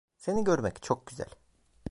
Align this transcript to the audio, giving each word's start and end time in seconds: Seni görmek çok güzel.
Seni 0.17 0.43
görmek 0.43 0.81
çok 0.81 1.07
güzel. 1.07 1.29